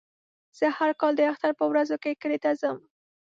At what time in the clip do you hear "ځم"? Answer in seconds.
2.61-2.77